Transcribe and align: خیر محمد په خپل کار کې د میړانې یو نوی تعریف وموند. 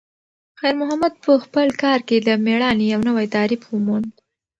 خیر 0.59 0.75
محمد 0.81 1.13
په 1.23 1.31
خپل 1.43 1.67
کار 1.83 1.99
کې 2.07 2.17
د 2.19 2.29
میړانې 2.45 2.85
یو 2.93 3.01
نوی 3.09 3.25
تعریف 3.35 3.61
وموند. 3.67 4.09